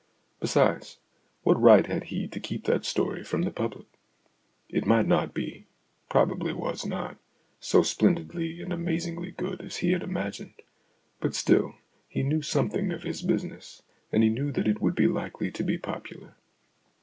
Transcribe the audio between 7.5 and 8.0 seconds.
so